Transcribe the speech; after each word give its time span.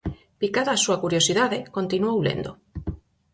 Picada 0.41 0.71
a 0.73 0.81
súa 0.83 1.01
curiosidade, 1.03 1.57
continuou 1.77 2.17
lendo. 2.27 2.51